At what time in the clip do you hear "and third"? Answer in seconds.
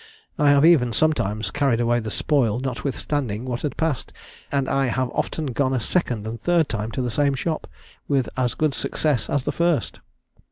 6.25-6.69